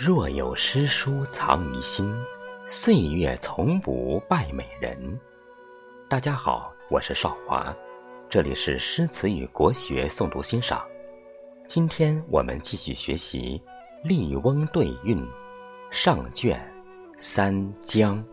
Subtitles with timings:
[0.00, 2.14] 若有诗书藏于心，
[2.68, 5.18] 岁月从不败美人。
[6.08, 7.74] 大家好，我是少华，
[8.30, 10.86] 这里是诗词与国学诵读欣赏。
[11.66, 13.60] 今天我们继续学习
[14.08, 15.20] 《笠翁对韵》
[15.90, 16.60] 上卷
[17.16, 18.24] 三江。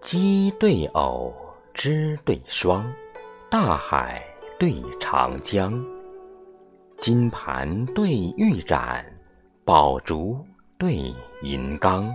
[0.00, 1.32] 鸡对偶，
[1.72, 2.92] 枝对霜，
[3.48, 4.20] 大海。
[4.58, 5.72] 对长江，
[6.96, 9.06] 金盘对玉盏，
[9.64, 10.44] 宝烛
[10.76, 12.12] 对银缸。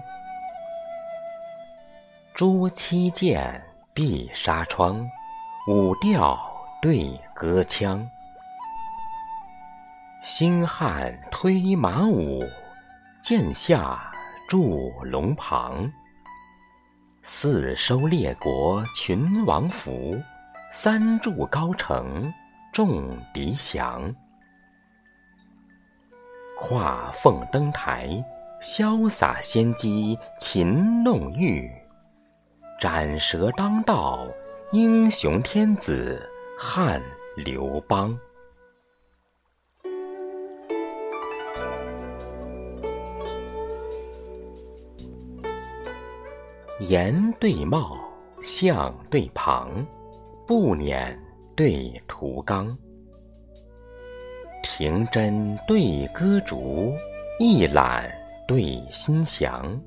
[2.34, 5.10] 朱漆剑，碧纱窗，
[5.70, 6.38] 舞调
[6.82, 8.06] 对歌腔。
[10.22, 12.44] 星汉推马舞，
[13.22, 14.12] 剑下
[14.50, 15.90] 驻龙旁。
[17.22, 20.22] 四收列国群王服。
[20.76, 22.34] 三筑高城，
[22.74, 24.12] 众敌降；
[26.58, 28.10] 跨凤登台，
[28.60, 31.70] 潇洒仙姬擒弄玉；
[32.82, 34.28] 斩蛇当道，
[34.72, 37.00] 英雄天子汉
[37.38, 38.18] 刘邦。
[46.80, 48.00] 颜对貌，
[48.42, 49.86] 相对旁。
[50.46, 51.18] 不撵
[51.56, 52.76] 对图冈，
[54.64, 56.92] 庭针对歌竹，
[57.40, 58.12] 一览
[58.48, 59.80] 对心祥。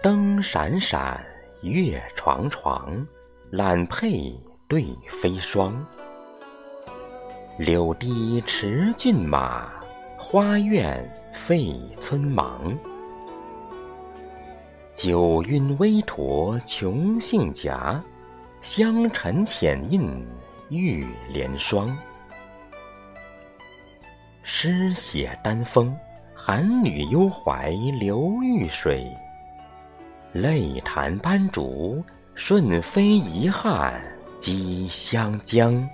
[0.00, 1.22] 灯闪闪，
[1.60, 3.06] 月幢幢，
[3.50, 4.34] 揽佩
[4.66, 5.84] 对飞霜。
[7.58, 9.70] 柳堤驰骏马，
[10.16, 12.74] 花苑废村忙。
[14.94, 18.02] 酒晕微驼穷姓夹。
[18.64, 20.26] 香尘浅印
[20.70, 21.94] 玉莲霜，
[24.42, 25.94] 诗写丹枫，
[26.34, 27.68] 寒女幽怀
[28.00, 29.06] 流玉水。
[30.32, 32.02] 泪弹斑竹，
[32.34, 34.00] 顺飞遗憾
[34.38, 35.86] 积湘江。